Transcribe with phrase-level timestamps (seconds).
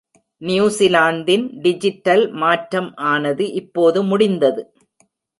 [0.41, 4.63] நியூசிலாந்தின் digital மாற்றம் ஆனது இப்போது முடிந்தது.